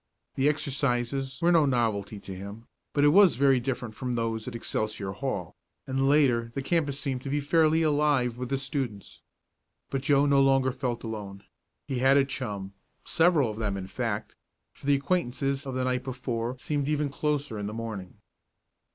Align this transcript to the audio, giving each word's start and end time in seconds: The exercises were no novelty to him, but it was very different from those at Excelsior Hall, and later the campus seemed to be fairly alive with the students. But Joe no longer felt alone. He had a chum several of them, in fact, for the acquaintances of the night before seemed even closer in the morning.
The 0.33 0.49
exercises 0.49 1.37
were 1.43 1.51
no 1.51 1.67
novelty 1.67 2.19
to 2.21 2.35
him, 2.35 2.65
but 2.91 3.03
it 3.03 3.09
was 3.09 3.35
very 3.35 3.59
different 3.59 3.93
from 3.93 4.13
those 4.13 4.47
at 4.47 4.55
Excelsior 4.55 5.11
Hall, 5.11 5.55
and 5.85 6.09
later 6.09 6.51
the 6.55 6.63
campus 6.63 6.99
seemed 6.99 7.21
to 7.21 7.29
be 7.29 7.39
fairly 7.39 7.83
alive 7.83 8.35
with 8.35 8.49
the 8.49 8.57
students. 8.57 9.21
But 9.91 10.01
Joe 10.01 10.25
no 10.25 10.41
longer 10.41 10.71
felt 10.71 11.03
alone. 11.03 11.43
He 11.87 11.99
had 11.99 12.17
a 12.17 12.25
chum 12.25 12.73
several 13.05 13.51
of 13.51 13.57
them, 13.57 13.77
in 13.77 13.85
fact, 13.85 14.35
for 14.73 14.87
the 14.87 14.95
acquaintances 14.95 15.67
of 15.67 15.75
the 15.75 15.83
night 15.83 16.03
before 16.03 16.57
seemed 16.57 16.87
even 16.87 17.09
closer 17.09 17.59
in 17.59 17.67
the 17.67 17.71
morning. 17.75 18.17